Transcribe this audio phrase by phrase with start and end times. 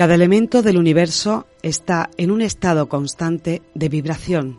[0.00, 4.56] Cada elemento del universo está en un estado constante de vibración,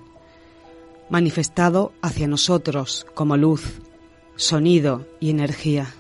[1.10, 3.82] manifestado hacia nosotros como luz,
[4.36, 5.96] sonido y energía.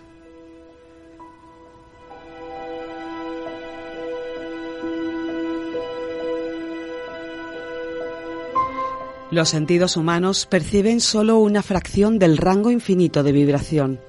[9.32, 14.00] Los sentidos humanos perciben solo una fracción del rango infinito de vibración.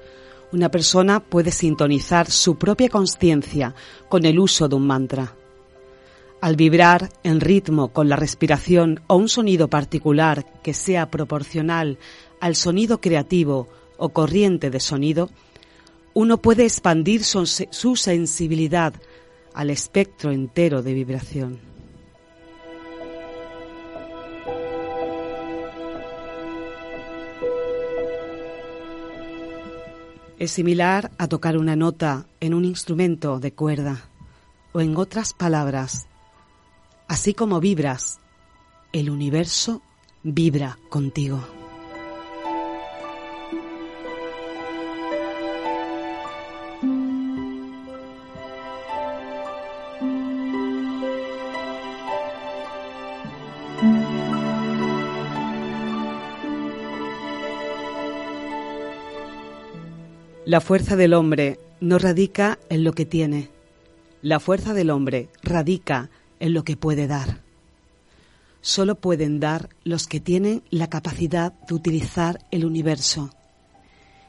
[0.53, 3.73] Una persona puede sintonizar su propia conciencia
[4.07, 5.33] con el uso de un mantra.
[6.41, 11.97] Al vibrar en ritmo con la respiración o un sonido particular que sea proporcional
[12.39, 15.31] al sonido creativo o corriente de sonido,
[16.13, 18.93] uno puede expandir su, sensibilidad
[19.55, 21.72] al espectro entero de vibración.
[30.43, 34.09] Es similar a tocar una nota en un instrumento de cuerda,
[34.73, 36.07] o en otras palabras,
[37.07, 38.19] así como vibras,
[38.91, 39.81] el universo
[40.21, 41.62] vibra contigo.
[60.45, 63.49] La fuerza del hombre no radica en lo que tiene.
[64.21, 66.09] La fuerza del hombre radica
[66.41, 67.39] en lo que puede dar.
[68.59, 73.29] Solo pueden dar los que tienen la capacidad de utilizar el universo.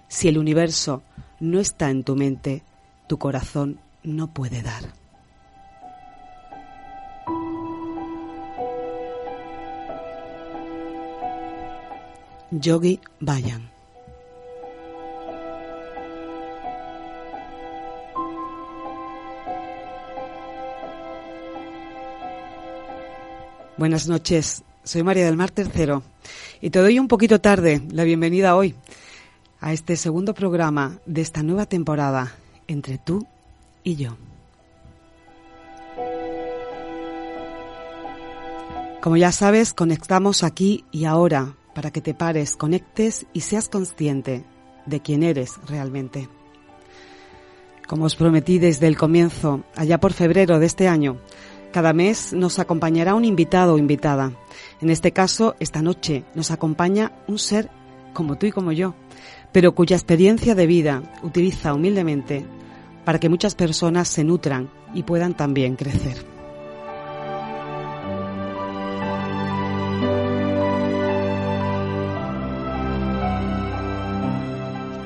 [0.07, 1.03] Si el universo
[1.41, 2.63] no está en tu mente,
[3.09, 4.85] tu corazón no puede dar.
[12.53, 13.74] Yogi Bayan
[23.77, 26.05] Buenas noches, soy María del Mar Tercero
[26.61, 28.77] y te doy un poquito tarde la bienvenida hoy
[29.59, 32.37] a este segundo programa de esta nueva temporada
[32.69, 33.27] entre tú
[33.83, 34.17] y yo.
[39.03, 44.45] Como ya sabes, conectamos aquí y ahora para que te pares, conectes y seas consciente
[44.87, 46.29] de quién eres realmente.
[47.89, 51.19] Como os prometí desde el comienzo, allá por febrero de este año,
[51.75, 54.31] cada mes nos acompañará un invitado o invitada.
[54.81, 57.69] En este caso, esta noche nos acompaña un ser
[58.13, 58.95] como tú y como yo,
[59.51, 62.47] pero cuya experiencia de vida utiliza humildemente
[63.05, 66.25] para que muchas personas se nutran y puedan también crecer.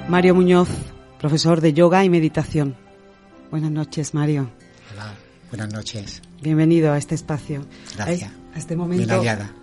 [0.06, 0.68] Mario Muñoz,
[1.18, 2.76] profesor de yoga y meditación.
[3.50, 4.50] Buenas noches, Mario.
[5.50, 6.20] Buenas noches.
[6.42, 7.64] Bienvenido a este espacio.
[7.96, 8.30] Gracias.
[8.54, 9.22] A este momento,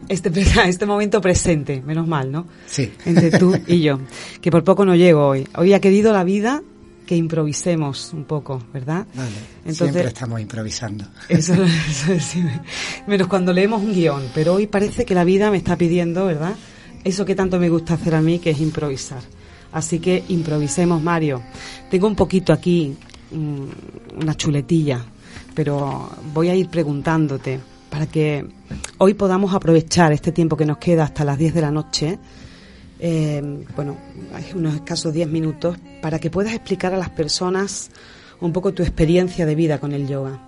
[0.10, 2.48] este, a este momento presente, menos mal, ¿no?
[2.66, 2.92] Sí.
[3.06, 4.00] Entre tú y yo,
[4.42, 5.48] que por poco no llego hoy.
[5.56, 6.64] Hoy ha querido la vida
[7.06, 9.06] que improvisemos un poco, ¿verdad?
[9.14, 9.30] Vale.
[9.60, 11.06] Entonces, Siempre estamos improvisando.
[11.30, 11.54] Eso,
[12.10, 12.40] eso
[13.06, 16.56] menos cuando leemos un guion, pero hoy parece que la vida me está pidiendo, ¿verdad?
[17.04, 19.22] Eso que tanto me gusta hacer a mí, que es improvisar.
[19.72, 21.44] Así que improvisemos, Mario.
[21.92, 22.96] Tengo un poquito aquí,
[23.32, 25.06] mm, una chuletilla
[25.54, 27.60] pero voy a ir preguntándote
[27.90, 28.46] para que
[28.98, 32.20] hoy podamos aprovechar este tiempo que nos queda hasta las 10 de la noche,
[33.00, 33.98] eh, bueno,
[34.34, 37.90] hay unos escasos 10 minutos, para que puedas explicar a las personas
[38.42, 40.40] un poco tu experiencia de vida con el yoga.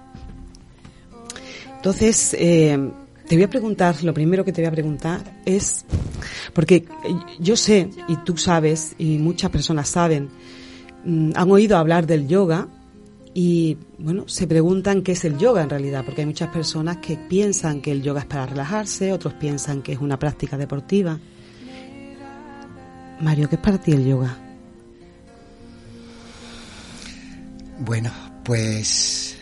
[1.78, 2.78] Entonces, eh,
[3.28, 5.86] te voy a preguntar, lo primero que te voy a preguntar es,
[6.54, 6.86] porque
[7.40, 10.30] yo sé, y tú sabes, y muchas personas saben,
[11.06, 12.68] mm, han oído hablar del yoga,
[13.40, 17.18] y bueno, se preguntan qué es el yoga en realidad, porque hay muchas personas que
[17.18, 21.20] piensan que el yoga es para relajarse, otros piensan que es una práctica deportiva.
[23.22, 24.36] Mario, ¿qué es para ti el yoga?
[27.78, 28.12] Bueno,
[28.44, 29.38] pues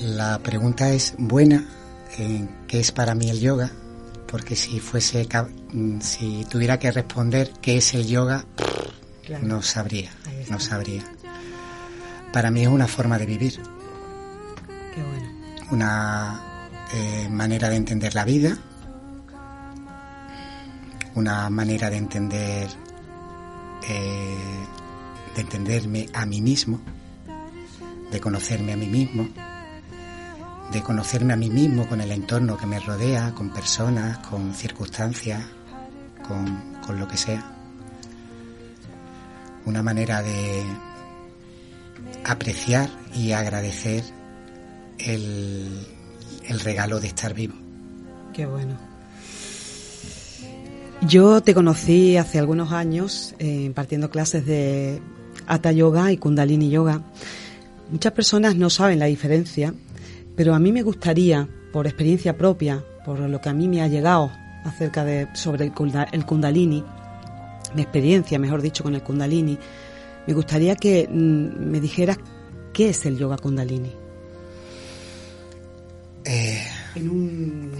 [0.00, 1.68] la pregunta es buena,
[2.16, 3.70] ¿qué es para mí el yoga?
[4.28, 5.28] Porque si fuese,
[6.00, 8.46] si tuviera que responder qué es el yoga,
[9.42, 10.10] no sabría,
[10.48, 11.04] no sabría.
[12.32, 13.60] Para mí es una forma de vivir.
[14.94, 15.28] Qué bueno.
[15.72, 16.40] Una
[16.92, 18.56] eh, manera de entender la vida,
[21.14, 22.68] una manera de entender,
[23.88, 24.64] eh,
[25.34, 26.80] de entenderme a mí mismo
[28.10, 29.28] de conocerme a mí mismo,
[30.72, 35.42] de conocerme a mí mismo con el entorno que me rodea, con personas, con circunstancias,
[36.26, 37.56] con, lo que sea.
[39.64, 40.64] Una manera de
[42.24, 44.04] apreciar y agradecer
[44.98, 45.86] el,
[46.48, 47.54] el regalo de estar vivo.
[48.32, 48.76] Qué bueno.
[51.02, 55.00] Yo te conocí hace algunos años eh, impartiendo clases de
[55.46, 57.02] Hatha Yoga y Kundalini Yoga
[57.90, 59.74] Muchas personas no saben la diferencia,
[60.36, 63.88] pero a mí me gustaría, por experiencia propia, por lo que a mí me ha
[63.88, 64.30] llegado
[64.64, 65.72] acerca de sobre el,
[66.24, 66.84] Kundalini,
[67.74, 69.58] mi experiencia, mejor dicho, con el Kundalini,
[70.26, 72.18] me gustaría que mm, me dijeras
[72.72, 73.92] qué es el yoga Kundalini.
[76.24, 76.62] Eh,
[76.94, 77.10] en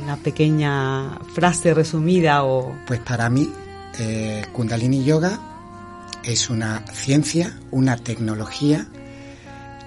[0.02, 2.74] una pequeña frase resumida o...
[2.86, 3.50] Pues para mí,
[3.98, 5.38] eh, Kundalini Yoga
[6.24, 8.86] es una ciencia, una tecnología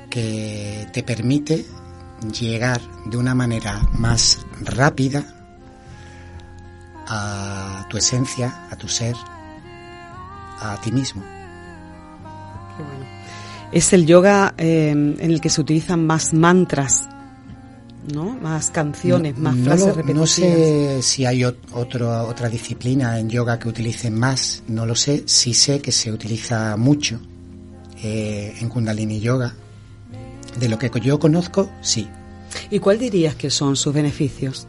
[0.09, 1.65] que te permite
[2.31, 5.25] llegar de una manera más rápida
[7.07, 9.15] a tu esencia, a tu ser,
[10.59, 11.23] a ti mismo.
[13.71, 17.09] Es el yoga eh, en el que se utilizan más mantras,
[18.13, 18.37] ¿no?
[18.39, 20.15] Más canciones, más frases repetidas.
[20.15, 25.23] No sé si hay otro, otra disciplina en yoga que utilicen más, no lo sé.
[25.25, 27.19] Sí sé que se utiliza mucho
[28.03, 29.55] eh, en Kundalini Yoga
[30.59, 32.07] de lo que yo conozco, sí.
[32.69, 34.67] ¿Y cuál dirías que son sus beneficios?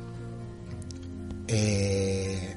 [1.47, 2.57] Eh,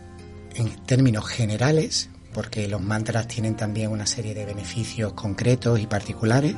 [0.56, 6.56] en términos generales, porque los mantras tienen también una serie de beneficios concretos y particulares.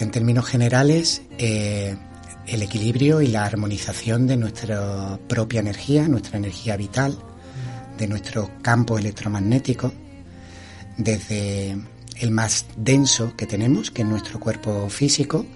[0.00, 1.96] En términos generales, eh,
[2.48, 7.16] el equilibrio y la armonización de nuestra propia energía, nuestra energía vital,
[7.96, 9.92] de nuestro campo electromagnético,
[10.96, 11.76] desde
[12.18, 15.46] el más denso que tenemos, que es nuestro cuerpo físico,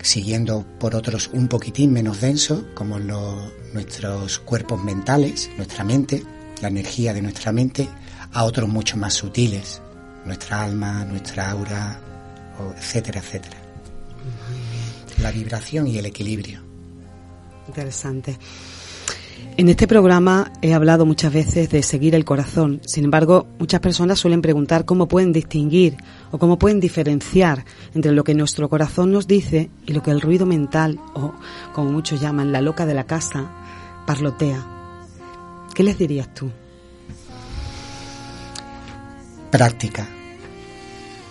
[0.00, 6.22] siguiendo por otros un poquitín menos densos, como nuestros cuerpos mentales, nuestra mente,
[6.62, 7.88] la energía de nuestra mente,
[8.32, 9.80] a otros mucho más sutiles,
[10.24, 12.00] nuestra alma, nuestra aura,
[12.76, 13.56] etcétera, etcétera.
[15.22, 16.60] La vibración y el equilibrio.
[17.66, 18.38] Interesante.
[19.56, 22.80] En este programa he hablado muchas veces de seguir el corazón.
[22.86, 25.96] Sin embargo, muchas personas suelen preguntar cómo pueden distinguir
[26.30, 27.64] o cómo pueden diferenciar
[27.94, 31.34] entre lo que nuestro corazón nos dice y lo que el ruido mental, o
[31.72, 33.50] como muchos llaman la loca de la casa,
[34.06, 34.77] parlotea.
[35.78, 36.50] ¿Qué les dirías tú?
[39.48, 40.08] Práctica.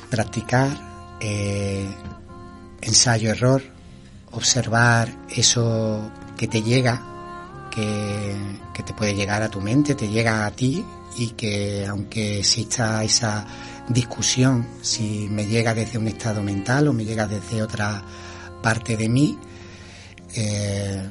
[0.09, 1.85] Practicar, eh,
[2.79, 3.61] ensayo-error,
[4.31, 10.51] observar eso que te llega que, te puede llegar a tu mente, te llega a
[10.51, 10.81] ti
[11.17, 13.45] y que aunque exista esa
[13.89, 18.01] discusión, si me llega desde un estado mental o me llega desde otra
[18.63, 19.37] parte de mí,
[20.35, 21.03] eh,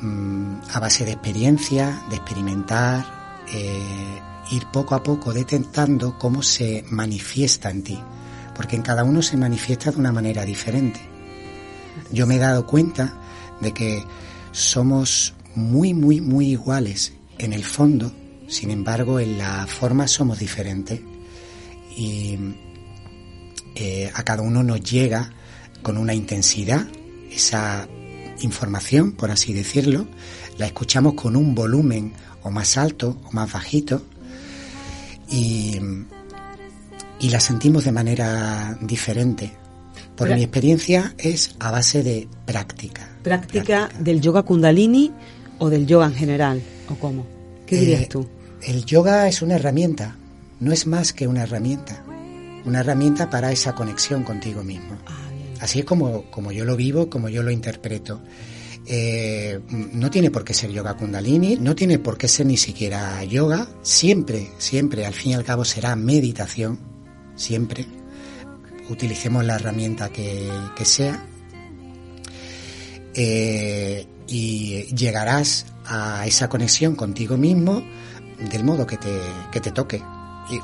[0.00, 6.84] mm, a base de experiencia, de experimentar, eh, ir poco a poco detectando cómo se
[6.90, 7.98] manifiesta en ti,
[8.54, 11.00] porque en cada uno se manifiesta de una manera diferente.
[12.12, 13.14] Yo me he dado cuenta
[13.60, 14.04] de que
[14.52, 18.12] somos muy, muy, muy iguales en el fondo,
[18.48, 21.00] sin embargo en la forma somos diferentes
[21.96, 22.38] y
[23.74, 25.30] eh, a cada uno nos llega
[25.82, 26.86] con una intensidad
[27.30, 27.88] esa
[28.40, 30.06] información, por así decirlo,
[30.58, 34.02] la escuchamos con un volumen o más alto o más bajito
[35.30, 35.78] y,
[37.20, 39.52] y la sentimos de manera diferente.
[40.16, 43.08] Por mi experiencia es a base de práctica.
[43.22, 45.12] Práctica, del yoga kundalini
[45.58, 46.62] o del yoga en general?
[46.90, 47.26] ¿O cómo?
[47.66, 48.28] ¿Qué dirías eh, tú?
[48.62, 50.16] El yoga es una herramienta,
[50.58, 52.02] no es más que una herramienta.
[52.66, 54.98] Una herramienta para esa conexión contigo mismo.
[55.06, 55.29] Ah,
[55.60, 58.20] Así es como, como yo lo vivo, como yo lo interpreto.
[58.86, 63.22] Eh, no tiene por qué ser yoga kundalini, no tiene por qué ser ni siquiera
[63.24, 66.80] yoga, siempre, siempre, al fin y al cabo será meditación,
[67.36, 67.86] siempre,
[68.88, 70.50] utilicemos la herramienta que,
[70.82, 71.24] sea
[73.14, 77.84] eh, y llegarás a esa conexión contigo mismo
[78.50, 79.20] del modo que te,
[79.52, 80.02] que te toque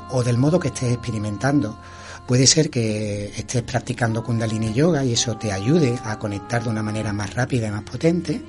[0.09, 1.79] o del modo que estés experimentando.
[2.27, 6.83] Puede ser que estés practicando kundalini yoga y eso te ayude a conectar de una
[6.83, 8.41] manera más rápida y más potente.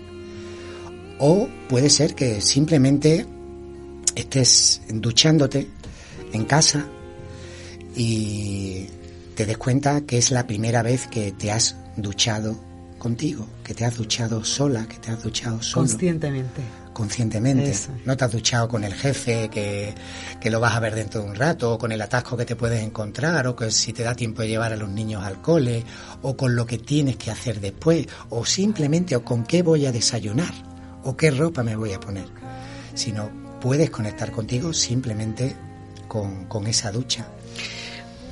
[1.21, 3.25] O puede ser que simplemente
[4.17, 5.69] estés duchándote
[6.33, 6.87] en casa
[7.95, 8.87] y
[9.37, 12.59] te des cuenta que es la primera vez que te has duchado
[12.99, 15.87] contigo, que te has duchado sola, que te has duchado solo.
[15.87, 16.63] Conscientemente.
[16.99, 17.73] Conscientemente.
[18.05, 19.95] No te has duchado con el jefe, que,
[20.41, 22.57] que, lo vas a ver dentro de un rato, o con el atasco que te
[22.57, 25.85] puedes encontrar, o que si te da tiempo de llevar a los niños al cole,
[26.23, 29.93] o con lo que tienes que hacer después, o simplemente, o con qué voy a
[29.93, 30.53] desayunar,
[31.05, 32.27] o qué ropa me voy a poner.
[32.95, 35.55] Sino puedes conectar contigo simplemente
[36.09, 37.29] con, con esa ducha.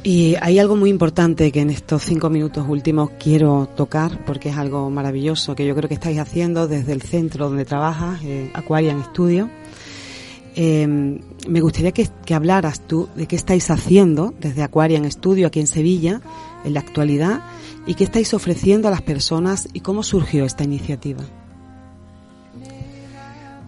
[0.06, 4.56] Y hay algo muy importante que en estos cinco minutos últimos quiero tocar, porque es
[4.56, 9.02] algo maravilloso que yo creo que estáis haciendo desde el centro donde trabajas, eh, Aquarian
[9.06, 9.50] Studio.
[10.54, 15.66] Em, me gustaría que, hablaras tú de qué estáis haciendo desde Aquarian Studio aquí en
[15.66, 16.20] Sevilla,
[16.64, 17.40] en la actualidad,
[17.84, 21.24] y qué estáis ofreciendo a las personas y cómo surgió esta iniciativa.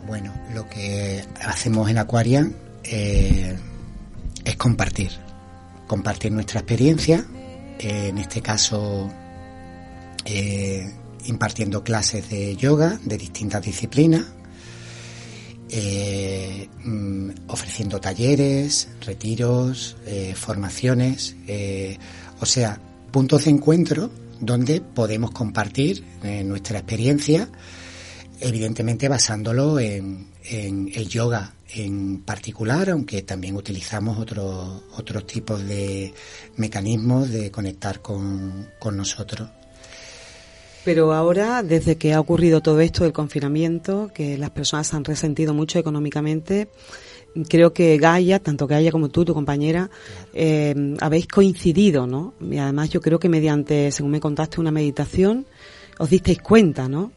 [0.07, 2.55] Bueno, lo que hacemos en Aquarian
[2.85, 3.57] eh,
[4.45, 5.27] es compartir
[5.89, 7.25] compartir nuestra experiencia,
[7.81, 9.11] eh, en este caso
[10.25, 10.93] eh,
[11.25, 14.25] impartiendo clases de yoga de distintas disciplinas,
[15.71, 19.97] eh, mm, ofreciendo talleres, retiros,
[20.35, 21.35] formaciones,
[22.41, 22.81] o sea,
[23.11, 26.05] puntos de encuentro donde podemos compartir
[26.45, 27.49] nuestra experiencia,
[28.41, 36.13] evidentemente basándolo en, en el yoga en particular, aunque también utilizamos otros otros tipos de
[36.57, 39.49] mecanismos de conectar con, nosotros.
[40.85, 45.53] Pero ahora, desde que ha ocurrido todo esto del confinamiento, que las personas han resentido
[45.53, 46.69] mucho económicamente,
[47.49, 49.91] creo que Gaia, tanto Gaia como tú, tu compañera,
[50.33, 52.33] eh, habéis coincidido, ¿no?
[52.41, 55.47] Y además yo creo que mediante, según me contaste, una meditación,
[55.99, 57.13] os disteis cuenta, ¿no?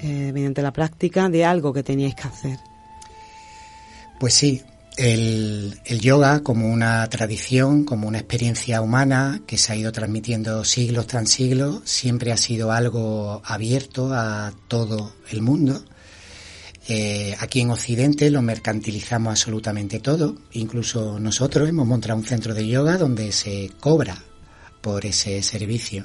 [0.00, 2.58] Eh, mediante la práctica de algo que teníais que hacer.
[4.18, 4.62] Pues sí,
[4.96, 11.06] el, yoga como una tradición, como una experiencia humana que se ha ido transmitiendo siglos
[11.06, 15.84] tras siglos, siempre ha sido algo abierto a todo el mundo.
[16.86, 22.66] Eh, aquí en Occidente lo mercantilizamos absolutamente todo, incluso nosotros hemos montado un centro de
[22.66, 24.22] yoga donde se cobra
[24.80, 26.04] por ese servicio.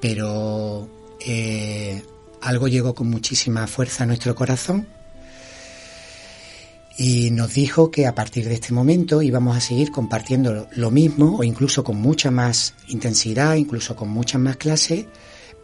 [0.00, 0.88] Pero
[1.24, 2.02] eh,
[2.42, 4.86] algo llegó con muchísima fuerza a nuestro corazón
[6.96, 11.38] y nos dijo que a partir de este momento íbamos a seguir compartiendo lo mismo
[11.38, 15.06] o incluso con mucha más intensidad, incluso con muchas más clases,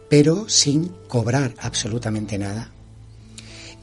[0.09, 2.71] pero sin cobrar absolutamente nada.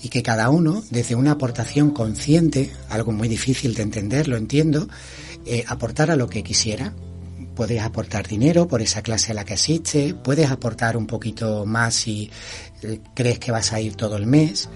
[0.02, 4.88] Y que cada uno, desde una aportación consciente, algo muy difícil de entender, lo entiendo,
[5.46, 6.92] eh, aportara lo que quisiera.
[7.56, 11.94] Puedes aportar dinero por esa clase a la que asistes, puedes aportar un poquito más
[11.94, 12.30] si
[12.82, 14.68] eh, crees que vas a ir todo el mes,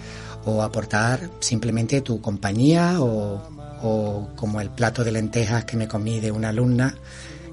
[0.46, 6.30] o aportar simplemente tu compañía o, como el plato de lentejas que me comí de
[6.30, 6.94] una alumna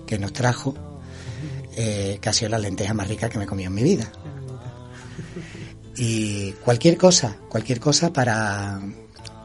[0.06, 0.74] que nos trajo,
[1.76, 4.12] eh, que ha sido la lenteja más rica que me he comido en mi vida.
[5.96, 8.80] Y cualquier cosa, cualquier cosa para,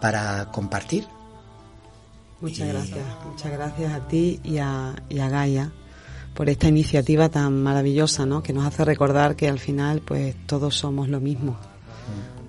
[0.00, 1.06] para compartir.
[2.42, 5.72] Muchas gracias, muchas gracias a ti y a, y a Gaia
[6.34, 8.42] por esta iniciativa tan maravillosa, ¿no?
[8.42, 11.56] Que nos hace recordar que al final, pues todos somos lo mismo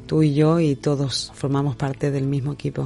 [0.06, 2.84] tú y yo y todos formamos parte del mismo equipo.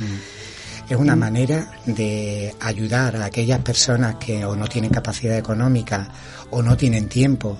[0.00, 0.45] Mm.
[0.88, 6.08] Es una manera de ayudar a aquellas personas que o no tienen capacidad económica
[6.50, 7.58] o no tienen tiempo.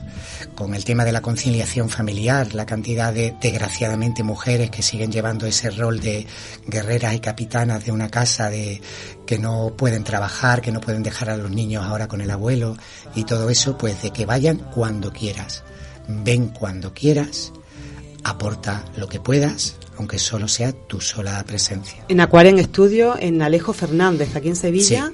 [0.54, 5.44] Con el tema de la conciliación familiar, la cantidad de desgraciadamente mujeres que siguen llevando
[5.44, 6.24] ese rol de
[6.68, 8.80] guerreras y capitanas de una casa de
[9.26, 12.76] que no pueden trabajar, que no pueden dejar a los niños ahora con el abuelo
[13.16, 15.64] y todo eso, pues de que vayan cuando quieras,
[16.06, 17.52] ven cuando quieras
[18.22, 22.04] aporta lo que puedas, aunque solo sea tu sola presencia.
[22.08, 25.12] En Acuaren Estudio, en Alejo Fernández, aquí en Sevilla.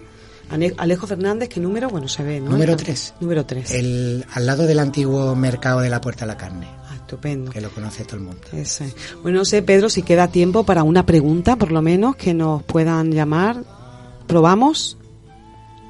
[0.77, 1.89] Alejo Fernández, ¿qué número?
[1.89, 2.51] Bueno, se ve, ¿no?
[2.51, 3.15] Número 3.
[3.21, 3.71] Número 3.
[3.71, 6.67] El, al lado del antiguo mercado de la Puerta a la Carne.
[6.91, 7.51] Ah, estupendo.
[7.51, 8.43] Que lo conoce todo el mundo.
[8.53, 8.93] Ese.
[9.23, 12.63] Bueno, no sé, Pedro, si queda tiempo para una pregunta, por lo menos, que nos
[12.65, 13.65] puedan llamar.
[14.27, 14.99] ¿Probamos?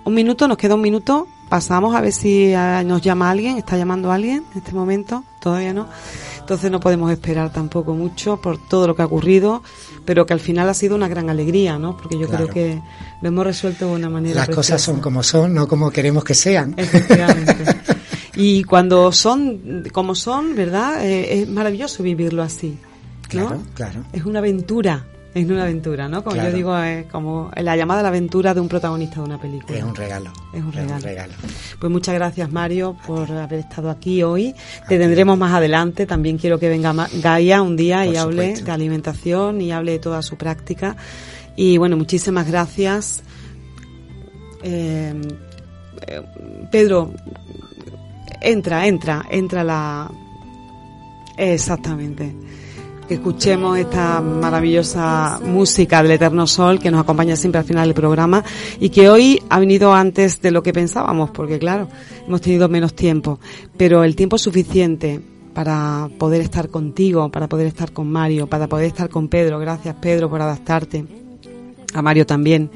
[0.05, 0.47] ¿Un minuto?
[0.47, 1.27] ¿Nos queda un minuto?
[1.53, 2.55] Pasamos a ver si
[2.87, 5.87] nos llama alguien, está llamando alguien en este momento, todavía no.
[6.41, 9.63] Entonces no podemos esperar tampoco mucho por todo lo que ha ocurrido,
[10.07, 11.95] pero que al final ha sido una gran alegría, ¿no?
[11.95, 12.81] Porque yo creo que
[13.21, 14.47] lo hemos resuelto de una manera.
[14.47, 16.73] Las cosas son como son, no como queremos que sean.
[16.75, 17.55] Efectivamente.
[18.35, 21.05] y cuando son como son, ¿verdad?
[21.05, 22.79] Eh, es maravilloso vivirlo así.
[23.35, 23.47] ¿no?
[23.49, 24.05] Claro, claro.
[24.15, 25.05] Es una aventura
[25.35, 26.23] es una aventura, ¿no?
[26.23, 29.41] Como yo digo, es como la llamada a la aventura de un protagonista de una
[29.41, 29.79] película.
[29.79, 30.31] Es un regalo.
[30.53, 31.33] Es un regalo.
[31.81, 34.55] Pues muchas gracias, Mario, por haber estado aquí hoy.
[34.89, 36.05] Te tendremos más adelante.
[36.05, 40.21] También quiero que venga Gaia un día y hable de alimentación y hable de toda
[40.21, 40.97] su práctica.
[41.57, 43.23] Y bueno, muchísimas gracias.
[44.63, 45.15] Eh,
[46.09, 46.23] eh,
[46.71, 47.11] Pedro,
[48.41, 50.11] entra, entra, entra la...
[51.39, 52.35] Exactamente
[53.15, 58.45] escuchemos esta maravillosa música del Eterno Sol que nos acompaña siempre al final del programa
[58.81, 61.89] y que hoy ha venido antes de lo que pensábamos, porque claro,
[62.27, 63.39] hemos tenido menos tiempo,
[63.77, 65.21] pero el tiempo suficiente
[65.55, 69.59] para poder estar contigo, para poder estar con Mario, para poder estar con Pedro.
[69.59, 71.05] Gracias Pedro por adaptarte,
[71.95, 72.71] a Mario también.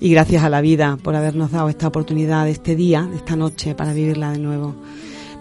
[0.00, 3.92] Y gracias a la vida por habernos dado esta oportunidad, este día, esta noche, para
[3.92, 4.74] vivirla de nuevo.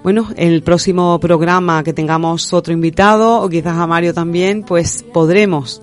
[0.04, 5.04] Bueno, en el próximo programa que tengamos otro invitado o quizás a Mario también, pues
[5.04, 5.82] podremos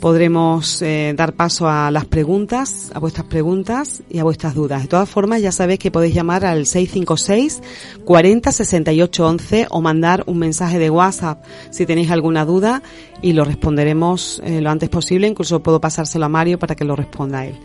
[0.00, 4.82] podremos eh, dar paso a las preguntas, a vuestras preguntas y a vuestras dudas.
[4.82, 7.62] De todas formas, ya sabéis que podéis llamar al 656
[8.04, 12.82] 40 68 11 o mandar un mensaje de WhatsApp si tenéis alguna duda
[13.22, 15.28] y lo responderemos eh, lo antes posible.
[15.28, 17.58] Incluso puedo pasárselo a Mario para que lo responda a él.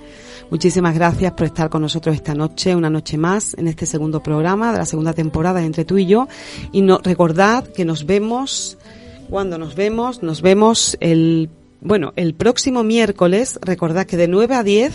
[0.52, 4.74] Muchísimas gracias por estar con nosotros esta noche, una noche más, en este segundo programa
[4.74, 6.28] de la segunda temporada entre tú y yo.
[6.74, 8.78] Y no, recordad que nos vemos,
[9.30, 14.64] cuando nos vemos, nos vemos el, bueno, el próximo miércoles, recordad que de 9 a
[14.64, 14.94] 10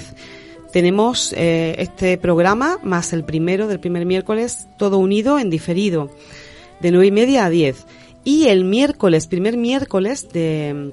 [0.74, 6.10] tenemos eh, este programa más el primero del primer miércoles, todo unido en diferido,
[6.80, 7.86] de nueve y media a 10.
[8.24, 10.92] Y el miércoles, primer miércoles de,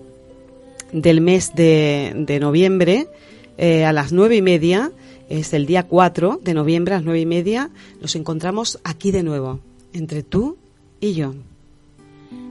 [0.94, 3.10] del mes de noviembre,
[3.58, 4.92] eh, a las nueve y media,
[5.30, 7.70] es el día 4 de noviembre a las nueve y media,
[8.02, 9.60] nos encontramos aquí de nuevo,
[9.94, 10.58] entre tú
[11.00, 11.34] y yo.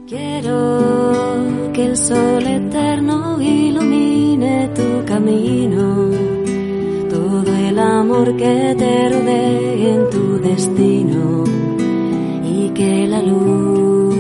[0.09, 6.11] Quiero que el sol eterno ilumine tu camino,
[7.09, 11.44] todo el amor que te rodee en tu destino.
[12.44, 14.14] Y que la luz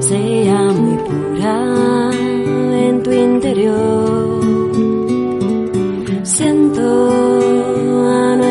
[0.00, 2.10] sea muy pura
[2.86, 4.17] en tu interior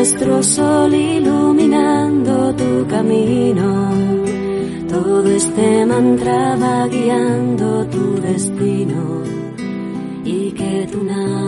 [0.08, 3.90] nuestro sol iluminando tu camino.
[4.88, 9.22] Todo este mantra va guiando tu destino
[10.24, 11.47] y que tu nada